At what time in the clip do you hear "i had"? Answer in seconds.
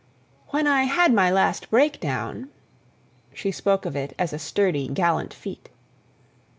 0.65-1.13